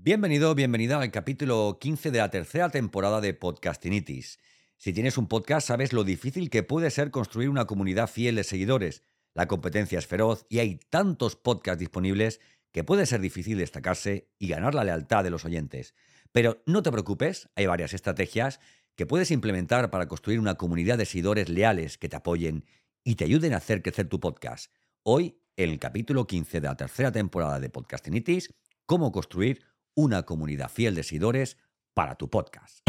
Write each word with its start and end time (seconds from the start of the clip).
Bienvenido, 0.00 0.54
bienvenida 0.54 1.00
al 1.00 1.10
capítulo 1.10 1.78
15 1.80 2.12
de 2.12 2.18
la 2.18 2.30
tercera 2.30 2.70
temporada 2.70 3.20
de 3.20 3.34
Podcastinitis. 3.34 4.38
Si 4.76 4.92
tienes 4.92 5.18
un 5.18 5.26
podcast, 5.26 5.66
sabes 5.66 5.92
lo 5.92 6.04
difícil 6.04 6.50
que 6.50 6.62
puede 6.62 6.92
ser 6.92 7.10
construir 7.10 7.48
una 7.48 7.66
comunidad 7.66 8.08
fiel 8.08 8.36
de 8.36 8.44
seguidores. 8.44 9.02
La 9.34 9.48
competencia 9.48 9.98
es 9.98 10.06
feroz 10.06 10.46
y 10.48 10.60
hay 10.60 10.78
tantos 10.88 11.34
podcasts 11.34 11.80
disponibles 11.80 12.40
que 12.70 12.84
puede 12.84 13.06
ser 13.06 13.20
difícil 13.20 13.58
destacarse 13.58 14.30
y 14.38 14.46
ganar 14.46 14.72
la 14.72 14.84
lealtad 14.84 15.24
de 15.24 15.30
los 15.30 15.44
oyentes. 15.44 15.96
Pero 16.30 16.62
no 16.64 16.84
te 16.84 16.92
preocupes, 16.92 17.50
hay 17.56 17.66
varias 17.66 17.92
estrategias 17.92 18.60
que 18.94 19.04
puedes 19.04 19.32
implementar 19.32 19.90
para 19.90 20.06
construir 20.06 20.38
una 20.38 20.54
comunidad 20.54 20.96
de 20.96 21.06
seguidores 21.06 21.48
leales 21.48 21.98
que 21.98 22.08
te 22.08 22.16
apoyen 22.16 22.64
y 23.02 23.16
te 23.16 23.24
ayuden 23.24 23.52
a 23.52 23.56
hacer 23.56 23.82
crecer 23.82 24.08
tu 24.08 24.20
podcast. 24.20 24.72
Hoy, 25.02 25.40
en 25.56 25.70
el 25.70 25.80
capítulo 25.80 26.28
15 26.28 26.60
de 26.60 26.68
la 26.68 26.76
tercera 26.76 27.10
temporada 27.10 27.58
de 27.58 27.68
Podcastinitis, 27.68 28.54
cómo 28.86 29.10
construir 29.10 29.66
una 29.98 30.22
comunidad 30.22 30.70
fiel 30.70 30.94
de 30.94 31.02
seguidores 31.02 31.58
para 31.92 32.14
tu 32.14 32.30
podcast. 32.30 32.88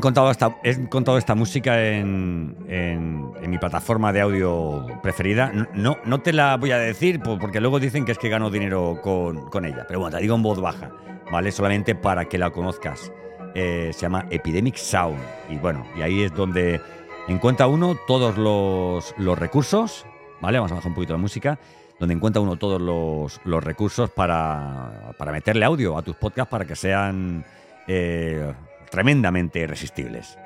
Encontrado 0.00 0.30
esta, 0.30 0.56
he 0.64 0.70
encontrado 0.70 1.18
esta 1.18 1.34
música 1.34 1.82
en, 1.84 2.56
en- 2.68 3.30
en 3.42 3.50
mi 3.50 3.58
plataforma 3.58 4.12
de 4.12 4.20
audio 4.22 4.86
preferida. 5.02 5.52
No, 5.74 5.98
no 6.04 6.20
te 6.20 6.32
la 6.32 6.56
voy 6.56 6.72
a 6.72 6.78
decir 6.78 7.20
po- 7.20 7.38
porque 7.38 7.60
luego 7.60 7.78
dicen 7.78 8.04
que 8.04 8.12
es 8.12 8.18
que 8.18 8.28
gano 8.28 8.50
dinero 8.50 8.98
con, 9.02 9.48
con 9.50 9.64
ella. 9.64 9.84
Pero 9.86 10.00
bueno, 10.00 10.16
te 10.16 10.22
digo 10.22 10.34
en 10.34 10.42
voz 10.42 10.60
baja, 10.60 10.90
¿vale? 11.30 11.52
Solamente 11.52 11.94
para 11.94 12.24
que 12.24 12.38
la 12.38 12.50
conozcas. 12.50 13.12
Eh, 13.54 13.90
se 13.92 14.00
llama 14.00 14.26
Epidemic 14.30 14.76
Sound. 14.76 15.18
Y 15.50 15.56
bueno, 15.56 15.84
y 15.96 16.02
ahí 16.02 16.22
es 16.22 16.34
donde 16.34 16.80
encuentra 17.28 17.66
uno 17.66 17.96
todos 18.06 18.38
los, 18.38 19.14
los 19.18 19.38
recursos, 19.38 20.06
¿vale? 20.40 20.58
Vamos 20.58 20.72
a 20.72 20.76
bajar 20.76 20.88
un 20.88 20.94
poquito 20.94 21.12
la 21.12 21.18
música. 21.18 21.58
Donde 21.98 22.14
encuentra 22.14 22.40
uno 22.40 22.56
todos 22.56 22.80
los, 22.80 23.40
los 23.44 23.62
recursos 23.62 24.08
para, 24.10 25.12
para 25.18 25.32
meterle 25.32 25.66
audio 25.66 25.98
a 25.98 26.02
tus 26.02 26.16
podcasts 26.16 26.50
para 26.50 26.64
que 26.64 26.74
sean 26.74 27.44
eh, 27.86 28.54
tremendamente 28.90 29.60
irresistibles. 29.60 30.36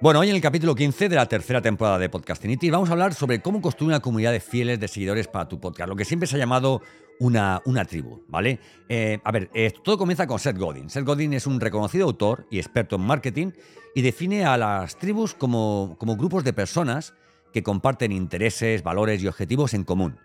Bueno, 0.00 0.20
hoy 0.20 0.28
en 0.28 0.36
el 0.36 0.42
capítulo 0.42 0.74
15 0.74 1.08
de 1.08 1.16
la 1.16 1.26
tercera 1.26 1.62
temporada 1.62 1.98
de 1.98 2.10
Podcastinity 2.10 2.68
vamos 2.68 2.90
a 2.90 2.92
hablar 2.92 3.14
sobre 3.14 3.40
cómo 3.40 3.62
construir 3.62 3.88
una 3.88 4.00
comunidad 4.00 4.32
de 4.32 4.40
fieles 4.40 4.78
de 4.78 4.86
seguidores 4.86 5.28
para 5.28 5.48
tu 5.48 5.58
podcast, 5.58 5.88
lo 5.88 5.96
que 5.96 6.04
siempre 6.04 6.26
se 6.26 6.36
ha 6.36 6.38
llamado 6.38 6.82
una, 7.20 7.62
una 7.64 7.86
tribu, 7.86 8.22
¿vale? 8.28 8.60
Eh, 8.88 9.18
a 9.24 9.32
ver, 9.32 9.48
eh, 9.54 9.72
todo 9.82 9.96
comienza 9.96 10.26
con 10.26 10.38
Seth 10.38 10.58
Godin. 10.58 10.90
Seth 10.90 11.06
Godin 11.06 11.32
es 11.32 11.46
un 11.46 11.58
reconocido 11.58 12.04
autor 12.04 12.46
y 12.50 12.58
experto 12.58 12.96
en 12.96 13.02
marketing 13.02 13.52
y 13.94 14.02
define 14.02 14.44
a 14.44 14.58
las 14.58 14.98
tribus 14.98 15.32
como, 15.32 15.96
como 15.98 16.16
grupos 16.16 16.44
de 16.44 16.52
personas 16.52 17.14
que 17.54 17.62
comparten 17.62 18.12
intereses, 18.12 18.82
valores 18.82 19.22
y 19.22 19.28
objetivos 19.28 19.72
en 19.72 19.84
común. 19.84 20.18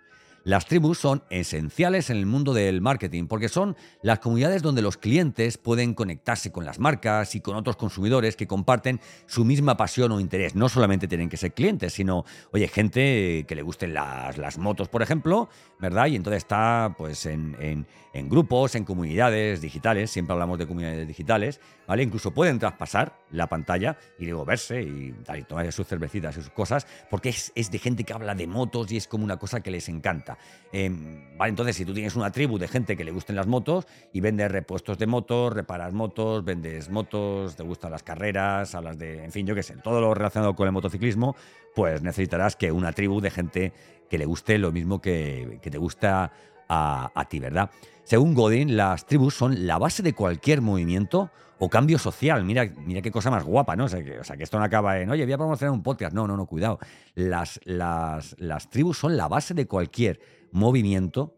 Las 0.46 0.66
tribus 0.66 0.98
son 0.98 1.24
esenciales 1.30 2.10
en 2.10 2.18
el 2.18 2.26
mundo 2.26 2.54
del 2.54 2.82
marketing 2.82 3.28
porque 3.28 3.50
son 3.50 3.76
las 4.02 4.20
comunidades 4.20 4.62
donde 4.62 4.82
los 4.82 4.98
clientes 4.98 5.58
pueden 5.58 5.94
conectarse 5.94 6.52
con 6.52 6.66
las 6.66 6.80
marcas 6.80 7.36
y 7.36 7.42
con 7.42 7.56
otros 7.56 7.76
consumidores 7.76 8.36
que 8.36 8.48
comparten 8.48 9.02
su 9.26 9.44
misma 9.44 9.76
pasión 9.76 10.12
o 10.12 10.20
interés. 10.20 10.56
No 10.56 10.70
solamente 10.70 11.08
tienen 11.08 11.30
que 11.30 11.38
ser 11.38 11.54
clientes, 11.54 11.94
sino, 11.94 12.24
oye, 12.52 12.68
gente 12.68 13.46
que 13.48 13.56
le 13.56 13.62
gusten 13.62 13.94
las, 13.94 14.58
motos, 14.58 14.88
por 14.88 15.02
ejemplo, 15.02 15.50
¿verdad? 15.80 16.08
Y 16.08 16.16
entonces 16.16 16.44
está 16.44 16.96
pues 16.98 17.26
en, 17.26 17.86
grupos, 18.14 18.76
en 18.76 18.86
comunidades 18.86 19.62
digitales, 19.62 20.10
siempre 20.10 20.34
hablamos 20.34 20.58
de 20.58 20.68
comunidades 20.68 21.08
digitales, 21.08 21.60
¿vale? 21.88 22.04
Incluso 22.04 22.32
pueden 22.32 22.60
traspasar 22.60 23.20
la 23.32 23.48
pantalla 23.48 23.98
y 24.18 24.26
luego 24.26 24.46
verse 24.46 24.82
y, 24.82 25.16
tomarse 25.48 25.72
sus 25.72 25.88
cervecitas 25.88 26.38
y 26.38 26.42
sus 26.42 26.52
cosas, 26.52 26.88
porque 27.10 27.30
es 27.30 27.72
de 27.72 27.80
gente 27.80 28.04
que 28.04 28.14
habla 28.14 28.36
de 28.36 28.48
motos 28.48 28.92
y 28.92 28.98
es 28.98 29.08
como 29.08 29.24
una 29.24 29.38
cosa 29.38 29.62
que 29.62 29.72
les 29.72 29.90
encanta. 29.90 30.29
Em, 30.72 31.38
vale, 31.38 31.50
entonces 31.50 31.76
si 31.76 31.86
tú 31.86 31.94
tienes 31.94 32.16
una 32.16 32.32
tribu 32.32 32.58
de 32.58 32.68
gente 32.68 32.96
que 32.96 33.04
le 33.04 33.12
gusten 33.12 33.36
las 33.36 33.48
motos 33.48 33.88
y 34.14 34.22
vendes 34.22 34.52
repuestos 34.52 34.98
de 34.98 35.08
motos, 35.08 35.54
reparas 35.54 35.94
motos, 35.94 36.44
vendes 36.44 36.90
motos, 36.90 37.56
te 37.56 37.64
gustan 37.64 37.92
las 37.92 38.04
carreras, 38.04 38.76
hablas 38.76 38.98
de, 38.98 39.24
en 39.24 39.32
fin, 39.32 39.48
yo 39.48 39.56
qué 39.56 39.64
sé, 39.64 39.76
todo 39.78 40.00
lo 40.02 40.14
relacionado 40.14 40.56
con 40.56 40.68
el 40.68 40.72
motociclismo, 40.72 41.36
pues 41.74 42.02
necesitarás 42.02 42.56
que 42.56 42.72
una 42.72 42.92
tribu 42.92 43.22
de 43.22 43.32
gente 43.32 43.74
que 44.10 44.18
le 44.18 44.26
guste 44.26 44.58
lo 44.58 44.72
mismo 44.72 45.02
que, 45.02 45.60
que 45.62 45.72
te 45.72 45.78
gusta 45.78 46.32
a, 46.70 47.26
ti, 47.30 47.40
¿verdad? 47.40 47.70
Según 48.04 48.34
Godin, 48.34 48.78
las 48.78 49.06
tribus 49.06 49.36
son 49.36 49.68
la 49.68 49.78
base 49.78 50.04
de 50.04 50.14
cualquier 50.14 50.62
movimiento 50.62 51.32
o 51.58 51.70
cambio 51.70 52.00
social. 52.00 52.44
Mira, 52.44 52.72
mira 52.86 53.02
qué 53.02 53.12
cosa 53.12 53.30
más 53.30 53.44
guapa, 53.44 53.76
¿no? 53.76 53.86
O 53.86 53.90
sea, 53.90 54.04
que, 54.04 54.20
o 54.20 54.24
sea, 54.24 54.38
que 54.38 54.44
esto 54.44 54.58
no 54.58 54.64
acaba 54.64 55.00
en, 55.00 55.10
oye, 55.10 55.26
voy 55.26 55.34
a 55.34 55.38
promocionar 55.38 55.74
un 55.74 55.84
podcast. 55.84 56.14
No, 56.14 56.28
no, 56.28 56.38
no, 56.38 56.46
cuidado. 56.46 56.80
Las, 57.16 57.60
las, 57.66 58.36
las 58.40 58.70
tribus 58.70 58.98
son 58.98 59.18
la 59.18 59.28
base 59.28 59.54
de 59.54 59.68
cualquier 59.68 60.20
movimiento 60.52 61.36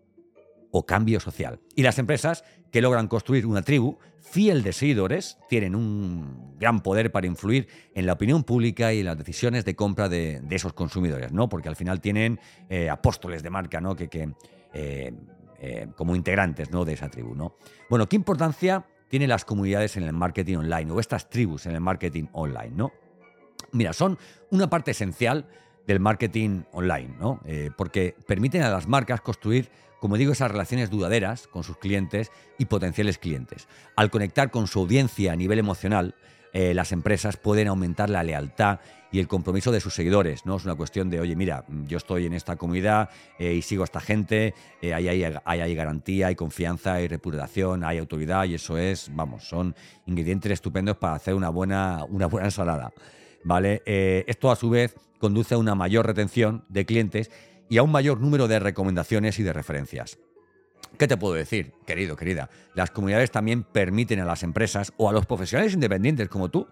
o 0.72 0.86
cambio 0.86 1.20
social. 1.20 1.60
Y 1.76 1.84
las 1.84 2.00
empresas 2.00 2.44
que 2.72 2.82
logran 2.82 3.08
construir 3.08 3.46
una 3.46 3.62
tribu 3.62 3.98
fiel 4.32 4.64
de 4.64 4.72
seguidores 4.72 5.38
tienen 5.50 5.76
un 5.76 6.58
gran 6.58 6.82
poder 6.82 7.12
para 7.12 7.28
influir 7.28 7.68
en 7.94 8.06
la 8.06 8.14
opinión 8.14 8.44
pública 8.44 8.94
y 8.94 9.02
en 9.02 9.06
las 9.06 9.18
decisiones 9.18 9.66
de 9.66 9.76
compra 9.76 10.08
de, 10.08 10.42
esos 10.50 10.74
consumidores, 10.74 11.34
¿no? 11.34 11.50
Porque 11.50 11.68
al 11.68 11.76
final 11.76 12.00
tienen 12.00 12.40
eh, 12.70 12.90
apóstoles 12.90 13.44
de 13.44 13.50
marca, 13.50 13.82
¿no? 13.82 13.96
Que, 13.96 14.08
que, 14.08 14.34
eh, 14.74 15.14
eh, 15.60 15.88
como 15.98 16.16
integrantes, 16.16 16.72
¿no? 16.72 16.86
De 16.86 16.94
esa 16.94 17.10
tribu, 17.10 17.36
¿no? 17.36 17.56
Bueno, 17.90 18.08
¿qué 18.08 18.16
importancia 18.16 18.86
tienen 19.10 19.28
las 19.28 19.44
comunidades 19.44 19.98
en 19.98 20.04
el 20.04 20.14
marketing 20.14 20.58
online 20.58 20.92
o 20.92 21.00
estas 21.02 21.30
tribus 21.30 21.66
en 21.66 21.76
el 21.76 21.82
marketing 21.82 22.26
online, 22.32 22.72
¿no? 22.74 22.92
Mira, 23.74 23.92
son 23.92 24.18
una 24.50 24.70
parte 24.70 24.92
esencial 24.92 25.46
del 25.86 26.00
marketing 26.00 26.62
online, 26.72 27.16
¿no? 27.20 27.42
Porque 27.78 28.16
permiten 28.28 28.64
a 28.64 28.70
las 28.70 28.88
marcas 28.88 29.22
construir, 29.22 29.70
como 30.02 30.18
digo, 30.18 30.32
esas 30.32 30.50
relaciones 30.50 30.90
duraderas 30.90 31.48
con 31.48 31.64
sus 31.64 31.78
clientes 31.78 32.32
y 32.58 32.66
potenciales 32.66 33.20
clientes. 33.20 33.68
Al 33.96 34.10
conectar 34.10 34.50
con 34.50 34.66
su 34.66 34.80
audiencia 34.80 35.32
a 35.32 35.36
nivel 35.36 35.60
emocional, 35.60 36.16
eh, 36.54 36.74
las 36.74 36.92
empresas 36.92 37.38
pueden 37.38 37.68
aumentar 37.68 38.10
la 38.10 38.24
lealtad 38.24 38.80
y 39.12 39.20
el 39.20 39.28
compromiso 39.28 39.72
de 39.72 39.80
sus 39.80 39.94
seguidores. 39.94 40.44
No 40.44 40.58
es 40.58 40.66
una 40.66 40.74
cuestión 40.74 41.12
de, 41.12 41.20
oye, 41.20 41.36
mira, 41.36 41.66
yo 41.86 41.98
estoy 41.98 42.26
en 42.26 42.34
esta 42.34 42.56
comunidad 42.56 43.10
eh, 43.38 43.54
y 43.54 43.62
sigo 43.62 43.84
a 43.84 43.86
esta 43.86 44.00
gente, 44.00 44.56
eh, 44.82 44.96
ahí 44.96 45.08
hay, 45.08 45.24
ahí 45.46 45.62
hay 45.62 45.76
garantía, 45.76 46.28
hay 46.28 46.36
confianza, 46.36 46.96
hay 46.96 47.08
reputación, 47.08 47.84
hay 47.84 48.00
autoridad 48.00 48.46
y 48.46 48.56
eso 48.56 48.80
es, 48.80 49.12
vamos, 49.14 49.44
son 49.44 49.76
ingredientes 50.08 50.52
estupendos 50.52 50.98
para 50.98 51.14
hacer 51.14 51.36
una 51.36 51.50
buena, 51.50 52.06
una 52.10 52.26
buena 52.26 52.48
ensalada. 52.48 52.92
¿vale? 53.44 53.84
Esto 53.86 54.50
a 54.50 54.56
su 54.56 54.72
vez 54.72 54.96
conduce 55.20 55.54
a 55.54 55.60
una 55.60 55.76
mayor 55.76 56.08
retención 56.08 56.66
de 56.70 56.88
clientes 56.88 57.30
y 57.72 57.78
a 57.78 57.84
un 57.84 57.92
mayor 57.92 58.20
número 58.20 58.50
de 58.50 58.60
recomendaciones 58.60 59.40
y 59.40 59.44
de 59.44 59.54
referencias. 59.54 60.20
¿Qué 61.00 61.08
te 61.08 61.16
puedo 61.16 61.36
decir, 61.36 61.72
querido, 61.88 62.18
querida? 62.18 62.50
Las 62.76 62.92
comunidades 62.92 63.32
también 63.32 63.64
permiten 63.64 64.20
a 64.20 64.26
las 64.26 64.44
empresas 64.44 64.92
o 64.98 65.08
a 65.08 65.14
los 65.14 65.26
profesionales 65.26 65.74
independientes 65.74 66.28
como 66.28 66.52
tú 66.52 66.68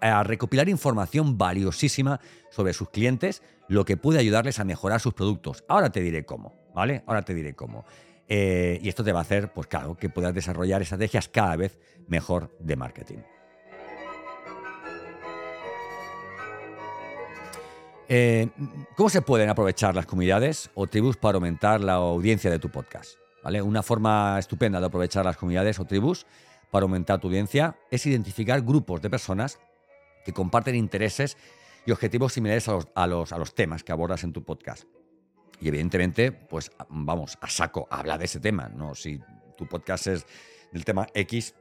a, 0.00 0.22
recopilar 0.22 0.70
información 0.70 1.36
valiosísima 1.36 2.18
sobre 2.50 2.72
sus 2.72 2.88
clientes, 2.88 3.42
lo 3.68 3.84
que 3.84 3.98
puede 3.98 4.20
ayudarles 4.20 4.58
a 4.58 4.64
mejorar 4.64 5.00
sus 5.00 5.12
productos. 5.12 5.64
Ahora 5.68 5.90
te 5.90 6.00
diré 6.00 6.24
cómo, 6.24 6.54
¿vale? 6.74 7.02
Ahora 7.06 7.20
te 7.20 7.34
diré 7.34 7.54
cómo. 7.54 7.84
Eh, 8.26 8.78
y 8.82 8.88
esto 8.88 9.04
te 9.04 9.12
va 9.12 9.18
a 9.18 9.22
hacer, 9.22 9.52
pues 9.52 9.66
claro, 9.66 9.98
que 9.98 10.08
puedas 10.08 10.32
desarrollar 10.32 10.80
estrategias 10.80 11.28
cada 11.28 11.56
vez 11.56 11.78
mejor 12.06 12.56
de 12.58 12.74
marketing. 12.74 13.18
Eh, 18.10 18.48
¿Cómo 18.96 19.10
se 19.10 19.20
pueden 19.20 19.50
aprovechar 19.50 19.94
las 19.94 20.06
comunidades 20.06 20.70
o 20.74 20.86
tribus 20.86 21.18
para 21.18 21.36
aumentar 21.36 21.82
la 21.82 21.94
audiencia 21.94 22.50
de 22.50 22.58
tu 22.58 22.70
podcast? 22.70 23.18
¿Vale? 23.44 23.60
Una 23.60 23.82
forma 23.82 24.38
estupenda 24.38 24.80
de 24.80 24.86
aprovechar 24.86 25.26
las 25.26 25.36
comunidades 25.36 25.78
o 25.78 25.84
tribus 25.84 26.24
para 26.70 26.84
aumentar 26.84 27.20
tu 27.20 27.28
audiencia 27.28 27.76
es 27.90 28.06
identificar 28.06 28.62
grupos 28.62 29.02
de 29.02 29.10
personas 29.10 29.58
que 30.24 30.32
comparten 30.32 30.74
intereses 30.74 31.36
y 31.84 31.90
objetivos 31.90 32.32
similares 32.32 32.66
a 32.68 32.72
los, 32.72 32.88
a 32.94 33.06
los, 33.06 33.32
a 33.32 33.38
los 33.38 33.54
temas 33.54 33.84
que 33.84 33.92
abordas 33.92 34.24
en 34.24 34.32
tu 34.32 34.42
podcast. 34.42 34.84
Y 35.60 35.68
evidentemente, 35.68 36.32
pues 36.32 36.70
vamos, 36.88 37.36
a 37.42 37.48
saco, 37.50 37.88
habla 37.90 38.16
de 38.16 38.24
ese 38.24 38.40
tema, 38.40 38.68
¿no? 38.68 38.94
Si 38.94 39.20
tu 39.56 39.66
podcast 39.66 40.06
es 40.06 40.26
del 40.72 40.84
tema 40.84 41.06
X, 41.12 41.54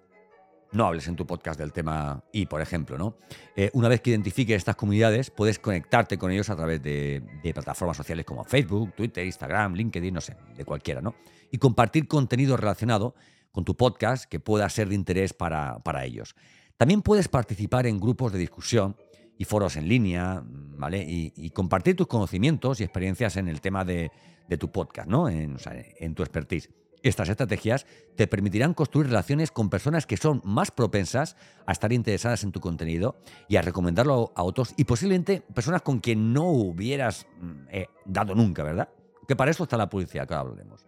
no 0.72 0.86
hables 0.86 1.08
en 1.08 1.16
tu 1.16 1.26
podcast 1.26 1.60
del 1.60 1.72
tema 1.72 2.24
Y, 2.32 2.46
por 2.46 2.62
ejemplo, 2.62 2.98
¿no? 2.98 3.18
Eh, 3.56 3.70
una 3.74 3.88
vez 3.88 4.02
que 4.02 4.10
identifiques 4.12 4.58
estas 4.58 4.76
comunidades, 4.76 5.32
puedes 5.32 5.60
conectarte 5.60 6.18
con 6.18 6.32
ellos 6.32 6.50
a 6.50 6.56
través 6.56 6.82
de, 6.82 7.24
plataformas 7.54 7.98
sociales 7.98 8.26
como 8.26 8.44
Facebook, 8.44 8.94
Twitter, 8.94 9.26
Instagram, 9.26 9.74
LinkedIn, 9.74 10.14
no 10.14 10.22
sé, 10.22 10.36
de 10.56 10.66
cualquiera, 10.66 11.02
¿no? 11.02 11.16
Y 11.52 11.58
compartir 11.58 12.08
contenido 12.08 12.58
relacionado 12.58 13.16
con 13.52 13.64
tu 13.64 13.76
podcast 13.76 14.26
que 14.26 14.40
pueda 14.40 14.70
ser 14.70 14.90
de 14.90 14.96
interés 14.96 15.34
para, 15.34 16.06
ellos. 16.06 16.36
También 16.76 17.02
puedes 17.02 17.28
participar 17.28 17.88
en 17.88 18.00
grupos 18.00 18.32
de 18.32 18.40
discusión 18.40 18.96
y 19.38 19.46
foros 19.46 19.78
en 19.78 19.88
línea, 19.88 20.44
¿vale? 20.46 21.04
Y, 21.08 21.50
compartir 21.52 21.96
tus 21.96 22.08
conocimientos 22.08 22.82
y 22.82 22.84
experiencias 22.84 23.38
en 23.38 23.48
el 23.48 23.62
tema 23.62 23.86
de, 23.86 24.12
tu 24.60 24.72
podcast, 24.72 25.08
¿no? 25.08 25.30
En, 25.30 25.58
en 26.00 26.14
tu 26.14 26.24
expertise. 26.24 26.70
Estas 27.04 27.30
estrategias 27.30 27.86
te 28.16 28.28
permitirán 28.28 28.74
construir 28.74 29.08
relaciones 29.08 29.52
con 29.52 29.70
personas 29.70 30.06
que 30.06 30.18
son 30.18 30.42
más 30.44 30.72
propensas 30.72 31.36
a 31.66 31.72
estar 31.72 31.94
interesadas 31.94 32.44
en 32.44 32.52
tu 32.52 32.60
contenido 32.60 33.16
y 33.48 33.58
a 33.58 33.62
recomendarlo 33.62 34.32
a 34.36 34.44
otros 34.44 34.74
y 34.78 34.86
posiblemente 34.86 35.42
personas 35.54 35.82
con 35.82 36.00
quien 36.00 36.34
no 36.34 36.50
hubieras 36.50 37.28
mm, 37.40 37.52
eh, 37.70 37.88
dado 38.06 38.36
nunca, 38.36 38.64
¿verdad? 38.64 38.90
Que 39.28 39.36
para 39.36 39.52
eso 39.52 39.64
está 39.64 39.78
la 39.78 39.90
publicidad, 39.90 40.28
que 40.28 40.34
ahora 40.34 40.50
hablaremos. 40.50 40.86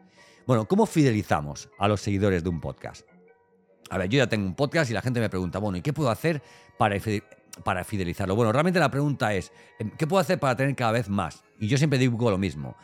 Bueno, 0.47 0.65
¿cómo 0.67 0.85
fidelizamos 0.85 1.69
a 1.77 1.87
los 1.87 2.01
seguidores 2.01 2.43
de 2.43 2.49
un 2.49 2.59
podcast? 2.59 3.05
A 3.89 3.97
ver, 3.97 4.09
yo 4.09 4.17
ya 4.17 4.27
tengo 4.27 4.47
un 4.47 4.55
podcast 4.55 4.89
y 4.89 4.93
la 4.93 5.01
gente 5.01 5.19
me 5.19 5.29
pregunta, 5.29 5.59
bueno, 5.59 5.77
¿y 5.77 5.81
qué 5.81 5.93
puedo 5.93 6.09
hacer 6.09 6.41
para, 6.77 6.95
para 7.63 7.83
fidelizarlo? 7.83 8.35
Bueno, 8.35 8.51
realmente 8.51 8.79
la 8.79 8.89
pregunta 8.89 9.33
es, 9.33 9.51
em, 9.77 9.91
¿qué 9.91 10.07
puedo 10.07 10.21
hacer 10.21 10.39
para 10.39 10.55
tener 10.55 10.75
cada 10.75 10.91
vez 10.91 11.09
más? 11.09 11.43
Y 11.59 11.67
yo 11.67 11.77
siempre 11.77 11.99
digo 11.99 12.31
lo 12.31 12.37
mismo. 12.37 12.75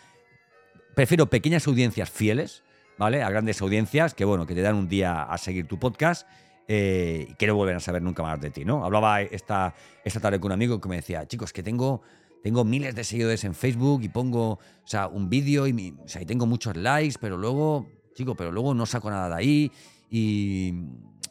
Prefiero 0.96 1.30
pequeñas 1.30 1.68
audiencias 1.68 2.10
fieles, 2.10 2.64
¿vale? 2.98 3.24
A 3.24 3.30
grandes 3.30 3.62
audiencias 3.62 4.14
que, 4.14 4.26
bueno, 4.26 4.46
que 4.46 4.56
te 4.56 4.62
dan 4.62 4.76
un 4.76 4.88
día 4.88 5.24
a 5.24 5.38
seguir 5.38 5.68
tu 5.68 5.80
podcast 5.80 6.28
eh, 6.68 7.28
y 7.30 7.34
que 7.36 7.48
no 7.48 7.56
vuelven 7.56 7.78
a 7.78 7.80
saber 7.80 8.02
nunca 8.02 8.24
más 8.24 8.40
de 8.42 8.50
ti, 8.50 8.66
¿no? 8.66 8.84
Hablaba 8.84 9.22
esta, 9.22 9.76
esta 10.04 10.20
tarde 10.20 10.40
con 10.40 10.50
un 10.50 10.54
amigo 10.54 10.82
que 10.82 10.90
me 10.90 10.96
decía, 10.96 11.28
chicos, 11.28 11.54
que 11.54 11.62
tengo, 11.62 12.02
tengo 12.42 12.64
miles 12.64 12.96
de 12.96 13.04
seguidores 13.04 13.44
en 13.44 13.54
Facebook 13.54 14.02
y 14.04 14.10
pongo, 14.10 14.52
o 14.54 14.60
sea, 14.88 15.08
un 15.08 15.30
vídeo 15.30 15.68
y, 15.68 15.96
o 16.04 16.08
sea, 16.08 16.22
y 16.22 16.26
tengo 16.26 16.46
muchos 16.46 16.76
likes, 16.76 17.16
pero 17.20 17.38
luego, 17.38 17.88
chico, 18.16 18.36
pero 18.36 18.52
luego 18.52 18.74
no 18.74 18.86
saco 18.86 19.10
nada 19.10 19.30
de 19.30 19.36
ahí 19.36 19.72
y, 20.10 20.74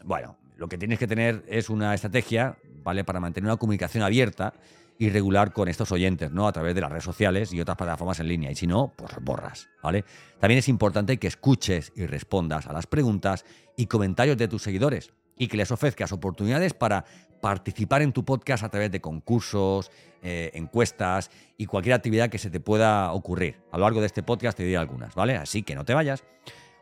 bueno, 0.05 0.37
lo 0.57 0.69
que 0.69 0.79
tienes 0.79 0.99
que 0.99 1.07
tener 1.07 1.45
es 1.49 1.69
una 1.69 1.95
estrategia, 1.95 2.57
¿vale? 2.83 3.03
Para 3.03 3.19
mantener 3.19 3.47
una 3.47 3.57
comunicación 3.57 4.05
abierta 4.05 4.55
y 4.99 5.11
regular 5.11 5.53
con 5.53 5.69
estos 5.69 5.91
oyentes, 5.93 6.31
¿no? 6.31 6.47
A 6.47 6.53
través 6.53 6.75
de 6.75 6.81
las 6.81 6.91
redes 6.91 7.05
sociales 7.05 7.53
y 7.53 7.61
otras 7.61 7.77
plataformas 7.77 8.21
en 8.21 8.29
línea. 8.29 8.51
Y 8.51 8.55
si 8.55 8.67
no, 8.67 8.93
pues 8.97 9.13
borras, 9.21 9.69
¿vale? 9.83 10.05
También 10.39 10.59
es 10.59 10.69
importante 10.69 11.17
que 11.19 11.27
escuches 11.27 11.93
y 11.97 12.07
respondas 12.07 12.67
a 12.67 12.73
las 12.73 12.87
preguntas 12.87 13.45
y 13.77 13.87
comentarios 13.87 14.37
de 14.37 14.49
tus 14.49 14.63
seguidores 14.63 15.13
y 15.37 15.49
que 15.49 15.57
les 15.57 15.71
ofrezcas 15.71 16.13
oportunidades 16.13 16.75
para 16.75 17.05
participar 17.41 18.03
en 18.03 18.13
tu 18.13 18.25
podcast 18.25 18.65
a 18.65 18.69
través 18.69 18.91
de 18.91 19.01
concursos, 19.01 19.91
eh, 20.23 20.51
encuestas 20.55 21.31
y 21.59 21.67
cualquier 21.67 21.95
actividad 21.95 22.31
que 22.31 22.39
se 22.39 22.51
te 22.51 22.61
pueda 22.61 23.13
ocurrir. 23.13 23.57
A 23.71 23.77
lo 23.77 23.85
largo 23.85 24.01
de 24.01 24.07
este 24.07 24.23
podcast 24.23 24.57
te 24.57 24.65
diré 24.65 24.79
algunas, 24.79 25.15
¿vale? 25.15 25.37
Así 25.37 25.63
que 25.63 25.75
no 25.75 25.85
te 25.85 25.93
vayas. 25.93 26.25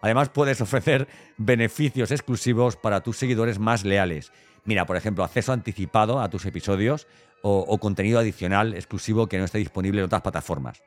Además, 0.02 0.28
puedes 0.28 0.60
ofrecer 0.60 1.08
beneficios 1.38 2.10
exclusivos 2.10 2.76
para 2.76 3.00
tus 3.00 3.16
seguidores 3.16 3.58
más 3.58 3.84
leales. 3.84 4.32
Mira, 4.64 4.86
por 4.86 4.96
ejemplo, 4.96 5.24
acceso 5.24 5.52
anticipado 5.52 6.20
a 6.20 6.28
tus 6.28 6.46
episodios 6.46 7.08
o, 7.42 7.78
contenido 7.78 8.18
adicional 8.18 8.74
exclusivo 8.74 9.26
que 9.26 9.38
no 9.38 9.44
esté 9.44 9.58
disponible 9.58 10.00
en 10.00 10.06
otras 10.06 10.22
plataformas. 10.22 10.82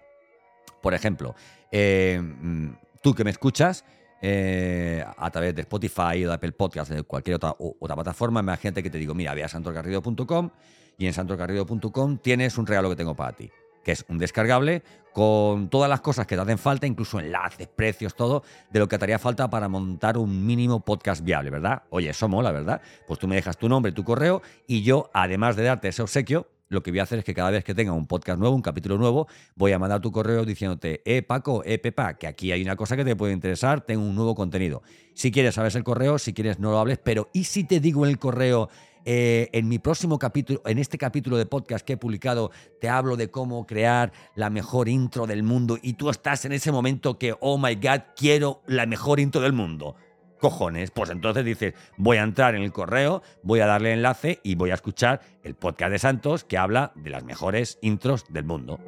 Por 0.82 0.94
ejemplo, 0.94 1.36
eh, 1.72 2.20
mm, 2.22 2.70
tú 3.02 3.14
que 3.14 3.24
me 3.24 3.32
escuchas 3.32 3.86
eh, 4.22 5.04
a 5.18 5.30
través 5.32 5.54
de 5.54 5.62
Spotify 5.62 6.26
o 6.26 6.30
de 6.30 6.34
Apple 6.34 6.54
Podcast 6.54 6.92
o 6.92 6.96
de 6.96 7.04
cualquier 7.04 7.36
otra, 7.36 7.56
otra 7.58 7.96
plataforma, 7.96 8.40
imagínate 8.40 8.82
que 8.82 8.90
te 8.90 8.98
digo, 8.98 9.14
mira, 9.14 9.34
ve 9.34 9.44
a 9.44 9.48
santorgarrido.com 9.48 10.50
y 10.98 11.08
en 11.08 11.14
santorgarrido.com 11.14 12.18
tienes 12.20 12.58
un 12.58 12.66
regalo 12.66 12.90
que 12.90 12.96
tengo 12.96 13.16
para 13.16 13.34
ti 13.34 13.52
que 13.86 13.92
es 13.92 14.04
un 14.10 14.18
descargable 14.18 14.84
con 15.14 15.70
todas 15.70 15.90
las 15.90 16.02
cosas 16.02 16.28
que 16.28 16.36
te 16.36 16.42
hacen 16.42 16.58
falta, 16.58 16.88
incluso 16.88 17.20
enlaces, 17.22 17.70
precios, 17.70 18.16
todo, 18.16 18.44
de 18.70 18.80
lo 18.80 18.90
que 18.90 18.98
te 18.98 19.06
haría 19.06 19.20
falta 19.20 19.50
para 19.50 19.70
montar 19.70 20.18
un 20.18 20.46
mínimo 20.46 20.82
podcast 20.82 21.24
viable, 21.24 21.52
¿verdad? 21.52 21.84
Oye, 21.92 22.10
eso 22.10 22.28
mola, 22.28 22.52
¿verdad? 22.52 22.82
Pues 23.08 23.20
tú 23.20 23.28
me 23.28 23.36
dejas 23.36 23.58
tu 23.58 23.70
nombre, 23.70 23.94
tu 23.94 24.04
correo 24.04 24.42
y 24.68 24.82
yo, 24.82 25.10
además 25.14 25.56
de 25.56 25.64
darte 25.64 25.88
ese 25.88 26.02
obsequio, 26.02 26.50
lo 26.68 26.82
que 26.82 26.92
voy 26.92 27.00
a 27.00 27.04
hacer 27.04 27.20
es 27.20 27.26
que 27.26 27.36
cada 27.36 27.52
vez 27.52 27.64
que 27.64 27.76
tenga 27.76 27.94
un 27.94 28.08
podcast 28.08 28.40
nuevo, 28.40 28.56
un 28.56 28.64
capítulo 28.64 28.98
nuevo, 28.98 29.28
voy 29.56 29.72
a 29.72 29.80
mandar 29.80 30.02
tu 30.02 30.12
correo 30.12 30.46
diciéndote, 30.46 31.02
eh, 31.06 31.22
Paco, 31.22 31.64
eh, 31.64 31.78
Pepa, 31.78 32.16
que 32.16 32.26
aquí 32.28 32.52
hay 32.52 32.64
una 32.64 32.76
cosa 32.76 32.98
que 32.98 33.06
te 33.06 33.16
puede 33.16 33.34
interesar, 33.34 33.82
tengo 33.82 34.04
un 34.04 34.16
nuevo 34.16 34.34
contenido. 34.34 34.82
Si 35.14 35.32
quieres, 35.32 35.56
sabes 35.56 35.76
el 35.76 35.84
correo, 35.84 36.18
si 36.18 36.34
quieres, 36.34 36.60
no 36.60 36.72
lo 36.72 36.80
hables, 36.80 36.98
pero 36.98 37.30
¿y 37.34 37.44
si 37.44 37.64
te 37.64 37.80
digo 37.80 38.04
en 38.06 38.12
el 38.12 38.18
correo, 38.18 38.70
eh, 39.06 39.50
en 39.54 39.68
mi 39.68 39.80
próximo 39.80 40.18
capítulo, 40.18 40.62
en 40.66 40.80
este 40.80 40.98
capítulo 40.98 41.38
de 41.38 41.46
podcast 41.46 41.86
que 41.86 41.94
he 41.94 41.98
publicado, 41.98 42.52
te 42.82 42.90
hablo 42.90 43.16
de 43.16 43.30
cómo 43.30 43.66
crear 43.68 44.12
la 44.36 44.50
mejor 44.50 44.90
intro 44.90 45.28
del 45.28 45.44
mundo 45.44 45.78
y 45.82 45.94
tú 45.94 46.10
estás 46.10 46.44
en 46.46 46.52
ese 46.52 46.72
momento 46.72 47.20
que, 47.20 47.36
oh 47.40 47.58
my 47.58 47.76
god, 47.76 48.02
quiero 48.16 48.64
la 48.66 48.86
mejor 48.86 49.20
intro 49.20 49.42
del 49.42 49.54
mundo. 49.54 49.96
Cojones, 50.40 50.92
pues 50.92 51.12
entonces 51.12 51.46
dices, 51.46 51.74
voy 51.98 52.18
a 52.18 52.24
entrar 52.24 52.56
en 52.56 52.64
el 52.64 52.72
correo, 52.72 53.22
voy 53.42 53.62
a 53.62 53.68
darle 53.68 53.94
enlace 53.94 54.40
y 54.44 54.56
voy 54.56 54.72
a 54.72 54.76
escuchar 54.76 55.22
el 55.44 55.56
podcast 55.56 55.92
de 55.92 56.00
Santos 56.00 56.44
que 56.44 56.58
habla 56.58 56.92
de 56.96 57.12
las 57.12 57.24
mejores 57.24 57.78
intros 57.82 58.26
del 58.30 58.44
mundo. 58.44 58.80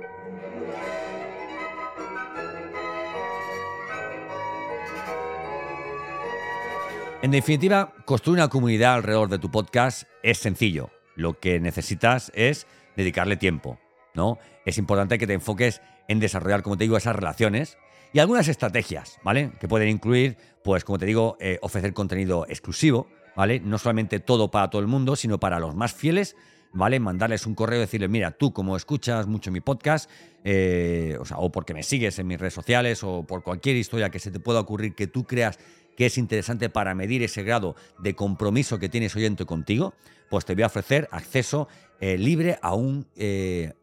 En 7.24 7.31
definitiva, 7.31 7.96
construir 8.06 8.38
una 8.38 8.48
comunidad 8.48 8.94
alrededor 8.94 9.28
de 9.28 9.40
tu 9.40 9.50
podcast 9.50 10.04
es 10.22 10.38
sencillo. 10.38 10.92
Lo 11.16 11.40
que 11.40 11.60
necesitas 11.60 12.31
es 12.36 12.68
dedicarle 12.96 13.38
tiempo, 13.38 13.80
¿no? 14.14 14.38
Es 14.68 14.78
importante 14.78 15.18
que 15.18 15.25
te 15.25 15.34
enfoques 15.34 15.81
en 16.08 16.19
desarrollar, 16.19 16.62
como 16.62 16.78
te 16.78 16.84
digo, 16.84 16.96
esas 16.96 17.16
relaciones 17.16 17.80
y 18.14 18.19
algunas 18.19 18.48
estrategias, 18.48 19.18
¿vale? 19.24 19.52
Que 19.60 19.68
pueden 19.68 19.90
incluir, 19.90 20.38
pues, 20.64 20.84
como 20.84 21.00
te 21.00 21.08
digo, 21.08 21.38
eh, 21.40 21.58
ofrecer 21.64 21.91
contenido 21.94 22.46
exclusivo, 22.48 23.08
¿vale? 23.36 23.62
No 23.62 23.80
solamente 23.80 24.20
todo 24.20 24.51
para 24.51 24.70
todo 24.70 24.82
el 24.82 24.88
mundo, 24.88 25.15
sino 25.15 25.39
para 25.39 25.60
los 25.60 25.74
más 25.74 25.94
fieles, 25.94 26.36
¿vale? 26.72 27.00
Mandarles 27.00 27.48
un 27.48 27.56
correo 27.56 27.80
y 27.80 27.82
decirles, 27.82 28.12
mira, 28.12 28.30
tú 28.30 28.53
como 28.53 28.77
escuchas 28.77 29.25
mucho 29.25 29.51
mi 29.51 29.60
podcast, 29.60 30.08
eh, 30.44 31.18
o, 31.36 31.51
porque 31.51 31.74
me 31.74 31.82
sigues 31.82 32.20
en 32.20 32.27
mis 32.27 32.39
redes 32.39 32.53
sociales, 32.53 33.03
o 33.03 33.24
por 33.24 33.41
cualquier 33.41 33.75
historia 33.75 34.12
que 34.12 34.20
se 34.20 34.30
te 34.30 34.39
pueda 34.39 34.60
ocurrir 34.60 34.94
que 34.94 35.08
tú 35.08 35.25
creas 35.25 35.58
que 35.98 36.06
es 36.06 36.18
interesante 36.18 36.70
para 36.70 36.96
medir 36.96 37.24
ese 37.24 37.44
grado 37.44 37.75
de 38.00 38.16
compromiso 38.16 38.80
que 38.80 38.88
tienes 38.88 39.16
oyente 39.16 39.46
contigo, 39.46 39.96
pues 40.30 40.46
te 40.46 40.54
voy 40.54 40.63
a 40.63 40.68
ofrecer 40.68 41.10
acceso 41.12 41.68
eh, 42.00 42.18
libre 42.18 42.60
a 42.62 42.75
un, 42.75 43.08
eh, 43.16 43.74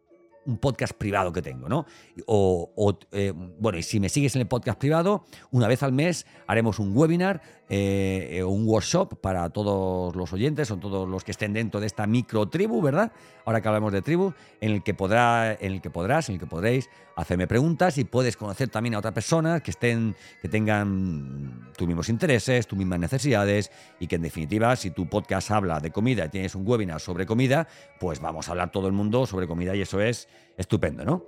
un 0.47 0.59
podcast 0.59 0.95
privado 0.95 1.33
que 1.33 1.43
tengo, 1.43 1.69
¿no? 1.69 1.87
O, 2.27 2.99
eh, 3.13 3.33
bueno, 3.35 3.79
y 3.79 3.83
si 3.83 4.01
me 4.01 4.09
sigues 4.09 4.35
en 4.37 4.43
el 4.43 4.49
podcast 4.49 4.79
privado, 4.79 5.25
una 5.51 5.69
vez 5.69 5.83
al 5.83 5.93
mes 5.93 6.27
haremos 6.47 6.79
un 6.79 6.97
webinar 6.97 7.43
eh, 7.69 8.43
o 8.45 8.51
un 8.51 8.67
workshop 8.67 9.21
para 9.21 9.49
todos 9.51 10.15
los 10.15 10.33
oyentes 10.33 10.71
o 10.71 10.77
todos 10.77 11.09
los 11.09 11.25
que 11.25 11.31
estén 11.31 11.53
dentro 11.53 11.81
de 11.81 11.87
esta 11.87 12.07
micro 12.07 12.49
tribu, 12.49 12.83
¿verdad? 12.83 13.13
Ahora 13.45 13.61
que 13.61 13.69
hablamos 13.69 13.93
de 13.93 14.03
tribu, 14.03 14.33
en 14.61 14.73
el 14.73 14.83
que 14.83 14.95
podrá, 14.95 15.53
en 15.53 15.73
el 15.73 15.81
que 15.81 15.91
podrás, 15.91 16.29
en 16.29 16.35
el 16.35 16.41
que 16.41 16.47
podréis 16.47 16.89
hacerme 17.17 17.47
preguntas 17.47 17.97
y 17.99 18.05
puedes 18.05 18.37
conocer 18.37 18.69
también 18.69 18.95
a 18.95 18.99
otras 18.99 19.15
personas 19.15 19.63
que 19.63 19.71
estén, 19.71 20.17
que 20.43 20.49
tengan 20.49 21.71
tus 21.77 21.87
mismos 21.87 22.09
intereses, 22.09 22.67
tus 22.67 22.79
mismas 22.79 22.99
necesidades 22.99 23.71
y 24.01 24.07
que 24.07 24.17
en 24.17 24.23
definitiva, 24.23 24.75
si 24.77 24.91
tu 24.91 25.09
podcast 25.09 25.51
habla 25.51 25.81
de 25.81 25.91
comida 25.91 26.27
y 26.27 26.29
tienes 26.29 26.55
un 26.55 26.67
webinar 26.67 27.01
sobre 27.01 27.27
comida, 27.27 27.69
pues 28.01 28.21
vamos 28.21 28.49
a 28.49 28.53
hablar 28.53 28.71
todo 28.71 28.87
el 28.87 28.93
mundo 28.93 29.27
sobre 29.27 29.47
comida 29.47 29.75
y 29.75 29.83
eso 29.83 30.01
es 30.01 30.29
estupendo, 30.57 31.05
¿no? 31.05 31.25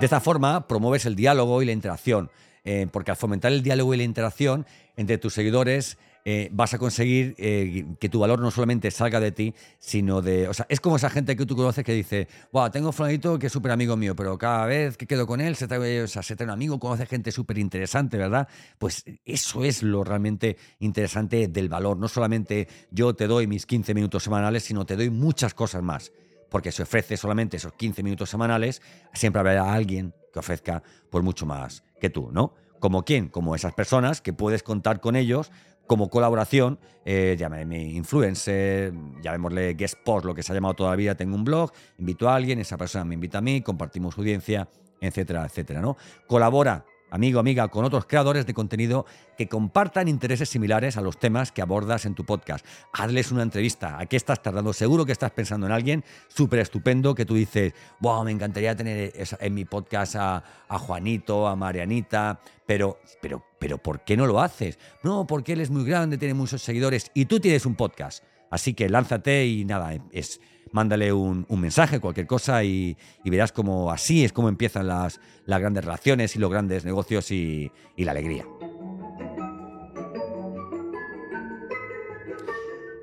De 0.00 0.06
esta 0.06 0.20
forma 0.20 0.66
promueves 0.66 1.06
el 1.06 1.14
diálogo 1.14 1.62
y 1.62 1.66
la 1.66 1.72
interacción, 1.72 2.30
eh, 2.64 2.88
porque 2.90 3.12
al 3.12 3.16
fomentar 3.16 3.52
el 3.52 3.62
diálogo 3.62 3.94
y 3.94 3.98
la 3.98 4.02
interacción 4.02 4.66
entre 4.96 5.18
tus 5.18 5.34
seguidores 5.34 5.96
eh, 6.24 6.48
vas 6.52 6.72
a 6.74 6.78
conseguir 6.78 7.34
eh, 7.38 7.84
que 7.98 8.08
tu 8.08 8.20
valor 8.20 8.40
no 8.40 8.50
solamente 8.50 8.90
salga 8.90 9.18
de 9.18 9.32
ti, 9.32 9.54
sino 9.78 10.22
de... 10.22 10.48
O 10.48 10.54
sea, 10.54 10.66
es 10.68 10.80
como 10.80 10.96
esa 10.96 11.10
gente 11.10 11.34
que 11.34 11.46
tú 11.46 11.56
conoces 11.56 11.84
que 11.84 11.92
dice, 11.92 12.28
wow, 12.52 12.70
tengo 12.70 12.90
un 12.96 13.38
que 13.38 13.46
es 13.46 13.52
súper 13.52 13.72
amigo 13.72 13.96
mío, 13.96 14.14
pero 14.14 14.38
cada 14.38 14.66
vez 14.66 14.96
que 14.96 15.06
quedo 15.06 15.26
con 15.26 15.40
él 15.40 15.56
se 15.56 15.66
trae, 15.66 16.02
o 16.02 16.06
se 16.06 16.44
un 16.44 16.50
amigo, 16.50 16.78
conoce 16.78 17.06
gente 17.06 17.32
súper 17.32 17.58
interesante, 17.58 18.16
¿verdad? 18.16 18.48
Pues 18.78 19.04
eso 19.24 19.64
es 19.64 19.82
lo 19.82 20.04
realmente 20.04 20.56
interesante 20.78 21.48
del 21.48 21.68
valor. 21.68 21.96
No 21.96 22.08
solamente 22.08 22.68
yo 22.90 23.14
te 23.14 23.26
doy 23.26 23.46
mis 23.46 23.66
15 23.66 23.94
minutos 23.94 24.22
semanales, 24.22 24.62
sino 24.62 24.86
te 24.86 24.96
doy 24.96 25.10
muchas 25.10 25.54
cosas 25.54 25.82
más. 25.82 26.12
Porque 26.48 26.70
si 26.70 26.82
ofrece 26.82 27.16
solamente 27.16 27.56
esos 27.56 27.72
15 27.72 28.02
minutos 28.02 28.30
semanales, 28.30 28.82
siempre 29.14 29.40
habrá 29.40 29.72
alguien 29.72 30.14
que 30.32 30.38
ofrezca 30.38 30.82
por 31.10 31.22
mucho 31.22 31.46
más 31.46 31.82
que 32.00 32.10
tú, 32.10 32.30
¿no? 32.30 32.54
¿Como 32.78 33.04
quién? 33.04 33.28
Como 33.28 33.54
esas 33.54 33.74
personas 33.74 34.20
que 34.20 34.32
puedes 34.32 34.62
contar 34.64 35.00
con 35.00 35.14
ellos 35.14 35.52
como 35.92 36.08
colaboración, 36.08 36.78
eh, 37.04 37.36
llámame 37.38 37.82
influencer, 37.90 38.94
llamémosle 39.20 39.74
guest 39.74 39.96
post, 40.02 40.24
lo 40.24 40.34
que 40.34 40.42
se 40.42 40.50
ha 40.50 40.54
llamado 40.54 40.72
todavía, 40.72 41.14
tengo 41.18 41.36
un 41.36 41.44
blog, 41.44 41.70
invito 41.98 42.30
a 42.30 42.34
alguien, 42.34 42.58
esa 42.60 42.78
persona 42.78 43.04
me 43.04 43.12
invita 43.12 43.36
a 43.36 43.40
mí, 43.42 43.60
compartimos 43.60 44.16
audiencia, 44.16 44.70
etcétera, 45.02 45.44
etcétera, 45.44 45.82
¿no? 45.82 45.98
Colabora 46.26 46.86
amigo, 47.12 47.38
amiga, 47.38 47.68
con 47.68 47.84
otros 47.84 48.06
creadores 48.06 48.46
de 48.46 48.54
contenido 48.54 49.04
que 49.36 49.46
compartan 49.46 50.08
intereses 50.08 50.48
similares 50.48 50.96
a 50.96 51.02
los 51.02 51.18
temas 51.18 51.52
que 51.52 51.60
abordas 51.60 52.06
en 52.06 52.14
tu 52.14 52.24
podcast. 52.24 52.64
Hazles 52.92 53.30
una 53.30 53.42
entrevista. 53.42 53.98
¿A 53.98 54.06
qué 54.06 54.16
estás 54.16 54.42
tardando? 54.42 54.72
Seguro 54.72 55.04
que 55.04 55.12
estás 55.12 55.30
pensando 55.30 55.66
en 55.66 55.72
alguien 55.72 56.04
súper 56.28 56.60
estupendo 56.60 57.14
que 57.14 57.26
tú 57.26 57.34
dices, 57.34 57.74
wow, 58.00 58.24
me 58.24 58.30
encantaría 58.30 58.74
tener 58.74 59.12
en 59.14 59.54
mi 59.54 59.66
podcast 59.66 60.16
a, 60.16 60.42
Juanito, 60.70 61.46
a 61.46 61.54
Marianita, 61.54 62.40
pero, 62.66 62.98
pero, 63.20 63.44
pero 63.58 63.76
¿por 63.76 64.02
qué 64.04 64.16
no 64.16 64.26
lo 64.26 64.40
haces? 64.40 64.78
No, 65.02 65.26
porque 65.26 65.52
él 65.52 65.60
es 65.60 65.68
muy 65.68 65.84
grande, 65.84 66.16
tiene 66.16 66.32
muchos 66.32 66.62
seguidores 66.62 67.10
y 67.12 67.26
tú 67.26 67.40
tienes 67.40 67.66
un 67.66 67.74
podcast. 67.74 68.24
Así 68.50 68.72
que 68.72 68.88
lánzate 68.88 69.46
y 69.46 69.66
nada, 69.66 69.94
es 70.12 70.40
mándale 70.72 71.12
un, 71.12 71.46
mensaje, 71.50 72.00
cualquier 72.00 72.26
cosa, 72.26 72.64
y, 72.64 72.96
verás 73.24 73.52
cómo 73.52 73.92
así 73.92 74.24
es 74.24 74.32
como 74.32 74.48
empiezan 74.48 74.88
las, 74.88 75.20
las 75.46 75.60
grandes 75.60 75.84
relaciones 75.84 76.34
y 76.36 76.38
los 76.38 76.50
grandes 76.50 76.84
negocios 76.84 77.30
y, 77.30 77.70
y 77.96 78.04
la 78.04 78.12
alegría. 78.12 78.44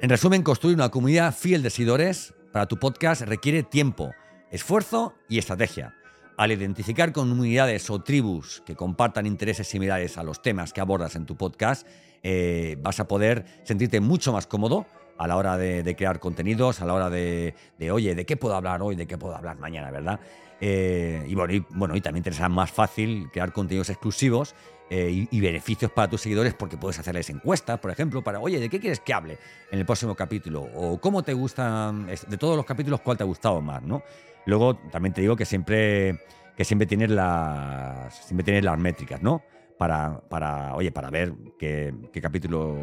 En 0.01 0.09
resumen, 0.09 0.43
construir 0.43 0.75
una 0.75 0.89
comunidad 0.89 1.35
fiel 1.35 1.61
de 1.61 1.69
seguidores 1.69 2.33
para 2.53 2.67
tu 2.67 2.77
podcast 2.77 3.21
requiere 3.23 3.63
tiempo, 3.63 4.11
esfuerzo 4.49 5.13
y 5.27 5.38
estrategia. 5.38 5.93
Al 6.38 6.53
identificar 6.53 7.11
comunidades 7.11 7.89
o 7.89 8.01
tribus 8.01 8.63
que 8.65 8.75
compartan 8.75 9.25
intereses 9.25 9.67
similares 9.67 10.17
a 10.17 10.23
los 10.23 10.41
temas 10.41 10.71
que 10.71 10.79
abordas 10.79 11.17
en 11.17 11.25
tu 11.25 11.35
podcast, 11.35 11.85
eh, 12.23 12.77
vas 12.81 13.01
a 13.01 13.07
poder 13.07 13.45
sentirte 13.63 13.99
mucho 13.99 14.31
más 14.31 14.47
cómodo 14.47 14.85
a 15.19 15.27
la 15.27 15.35
hora 15.35 15.57
de, 15.57 15.95
crear 15.97 16.19
contenidos, 16.19 16.81
a 16.81 16.85
la 16.85 16.93
hora 16.93 17.09
de, 17.09 17.53
oye, 17.91 18.15
¿de 18.15 18.25
qué 18.25 18.38
puedo 18.38 18.55
hablar 18.55 18.81
hoy? 18.81 18.95
¿De 18.95 19.05
qué 19.05 19.17
puedo 19.17 19.35
hablar 19.35 19.59
mañana? 19.59 19.91
¿Verdad? 19.91 20.19
Eh, 20.61 21.25
y, 21.27 21.35
bueno, 21.35 21.53
y, 21.53 21.65
bueno, 21.71 22.01
también 22.01 22.23
te 22.23 22.31
será 22.31 22.47
más 22.47 22.71
fácil 22.71 23.29
crear 23.31 23.51
contenidos 23.51 23.89
exclusivos 23.89 24.55
eh, 24.89 25.27
y, 25.29 25.41
beneficios 25.41 25.91
para 25.91 26.09
tus 26.09 26.21
seguidores 26.21 26.53
porque 26.53 26.77
puedes 26.77 26.97
hacerles 26.99 27.29
encuestas, 27.29 27.79
por 27.79 27.91
ejemplo, 27.91 28.23
para, 28.23 28.39
oye, 28.39 28.61
¿de 28.61 28.69
qué 28.69 28.79
quieres 28.79 29.01
que 29.01 29.13
hable 29.13 29.38
en 29.69 29.79
el 29.79 29.85
próximo 29.85 30.15
capítulo? 30.15 30.61
O 30.73 31.01
cómo 31.01 31.21
te 31.21 31.33
gustan, 31.33 32.07
de 32.07 32.38
todos 32.38 32.55
los 32.55 32.65
capítulos, 32.65 33.01
¿cuál 33.01 33.17
te 33.17 33.23
ha 33.23 33.27
gustado 33.27 33.59
más? 33.59 33.83
¿no? 33.83 34.01
Luego 34.45 34.77
también 34.77 35.13
te 35.13 35.19
digo 35.19 35.35
que 35.35 35.45
siempre, 35.45 36.23
que 36.55 36.63
siempre 36.63 36.88
tienes 36.88 37.09
las, 37.09 38.25
siempre 38.25 38.45
tienes 38.45 38.63
las 38.63 38.79
métricas, 38.79 39.21
¿no? 39.21 39.43
Para, 39.79 40.19
para, 40.27 40.75
oye, 40.75 40.91
para 40.91 41.09
ver 41.09 41.33
qué, 41.57 41.93
capítulos 42.21 42.77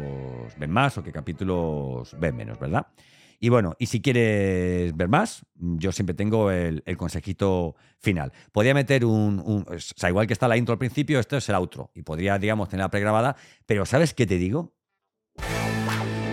ven 0.57 0.71
más 0.71 0.97
o 0.97 1.03
qué 1.03 1.11
capítulos 1.11 2.15
ven 2.19 2.35
menos, 2.35 2.59
¿verdad? 2.59 2.87
Y 3.39 3.49
bueno, 3.49 3.75
y 3.77 3.85
si 3.85 4.01
quieres 4.01 4.97
ver 4.97 5.07
más, 5.07 5.45
yo 5.53 5.91
siempre 5.91 6.15
tengo 6.15 6.49
el, 6.49 6.81
consejito 6.97 7.75
final. 7.99 8.33
Podría 8.51 8.73
meter 8.73 9.05
un, 9.05 9.63
O 9.67 9.77
sea, 9.77 10.09
igual 10.09 10.25
que 10.25 10.33
está 10.33 10.47
la 10.47 10.57
intro 10.57 10.73
al 10.73 10.79
principio, 10.79 11.19
esto 11.19 11.37
es 11.37 11.47
el 11.49 11.55
outro. 11.55 11.91
Y 11.93 12.01
podría, 12.01 12.39
digamos, 12.39 12.67
tenerla 12.67 12.89
pregrabada. 12.89 13.35
Pero 13.67 13.85
¿sabes 13.85 14.15
qué 14.15 14.25
te 14.25 14.39
digo? 14.39 14.73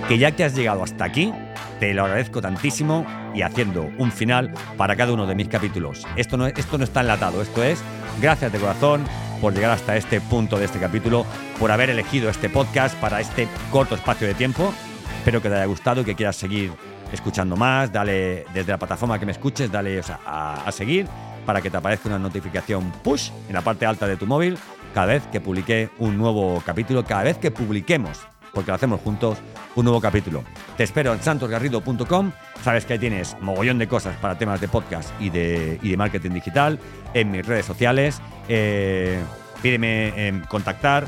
Que 0.09 0.19
ya 0.19 0.33
que 0.33 0.45
has 0.45 0.55
llegado 0.55 0.83
hasta 0.83 1.05
aquí, 1.05 1.33
te 1.81 1.95
lo 1.95 2.05
agradezco 2.05 2.43
tantísimo 2.43 3.07
y 3.35 3.43
haciendo 3.43 3.91
un 3.99 4.13
final 4.13 4.53
para 4.77 4.97
cada 4.97 5.13
uno 5.13 5.27
de 5.27 5.35
mis 5.35 5.49
capítulos. 5.49 6.07
Esto 6.17 6.37
no, 6.37 6.47
esto 6.47 6.77
no 6.77 6.85
está 6.85 7.01
enlatado, 7.01 7.41
esto 7.41 7.63
es 7.63 7.83
gracias 8.21 8.53
de 8.53 8.59
corazón 8.59 9.05
por 9.41 9.55
llegar 9.55 9.71
hasta 9.71 9.97
este 9.97 10.21
punto 10.21 10.59
de 10.59 10.67
este 10.67 10.79
capítulo, 10.79 11.25
por 11.59 11.71
haber 11.71 11.91
elegido 11.91 12.29
este 12.29 12.49
podcast 12.49 12.97
para 12.99 13.21
este 13.21 13.49
corto 13.71 13.95
espacio 13.95 14.27
de 14.27 14.35
tiempo. 14.35 14.73
Espero 15.19 15.41
que 15.41 15.49
te 15.49 15.55
haya 15.55 15.65
gustado 15.65 16.03
y 16.03 16.05
que 16.05 16.15
quieras 16.15 16.37
seguir 16.37 16.71
escuchando 17.13 17.57
más. 17.57 17.91
Dale 17.93 18.45
desde 18.53 18.73
la 18.73 18.79
plataforma 18.79 19.19
que 19.19 19.27
me 19.27 19.33
escuches, 19.33 19.73
dale 19.73 20.01
a, 20.27 20.71
seguir 20.71 21.07
para 21.47 21.61
que 21.61 21.71
te 21.71 21.77
aparezca 21.77 22.09
una 22.09 22.19
notificación 22.19 22.91
push 23.03 23.31
en 23.49 23.55
la 23.55 23.63
parte 23.63 23.87
alta 23.87 24.07
de 24.07 24.17
tu 24.17 24.27
móvil 24.27 24.59
cada 24.95 25.07
vez 25.07 25.23
que 25.33 25.41
publique 25.41 25.91
un 25.99 26.17
nuevo 26.17 26.63
capítulo, 26.65 27.05
cada 27.05 27.25
vez 27.25 27.37
que 27.37 27.51
publiquemos, 27.51 28.21
porque 28.55 28.71
lo 28.71 28.77
hacemos 28.77 29.01
juntos, 29.01 29.39
un 29.75 29.85
nuevo 29.85 30.01
capítulo. 30.01 30.45
Te 30.77 30.85
espero 30.85 31.13
en 31.13 31.23
santosgarrido.com. 31.23 32.33
Sabes 32.63 32.87
que 32.87 32.95
ahí 32.95 32.99
tienes 32.99 33.37
mogollón 33.41 33.79
de 33.79 33.89
cosas 33.89 34.17
para 34.17 34.39
temas 34.39 34.61
de 34.61 34.69
podcast 34.69 35.11
y 35.21 35.31
de, 35.31 35.79
y 35.83 35.91
de 35.91 35.97
marketing 35.97 36.31
digital 36.31 36.79
en 37.13 37.31
mis 37.31 37.45
redes 37.45 37.67
sociales. 37.67 38.21
Eh, 38.49 39.21
pídeme 39.61 40.29
en 40.29 40.41
contactar 40.43 41.07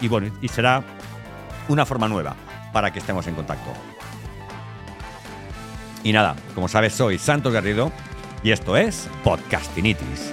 y 0.00 0.08
bueno, 0.08 0.30
y 0.40 0.48
será 0.48 0.82
una 1.68 1.86
forma 1.86 2.08
nueva 2.08 2.34
para 2.72 2.92
que 2.92 2.98
estemos 2.98 3.26
en 3.26 3.34
contacto. 3.34 3.70
Y 6.02 6.12
nada, 6.12 6.36
como 6.54 6.68
sabes, 6.68 6.94
soy 6.94 7.18
Santos 7.18 7.52
Garrido 7.52 7.92
y 8.42 8.52
esto 8.52 8.76
es 8.76 9.08
Podcastinitis. 9.24 10.32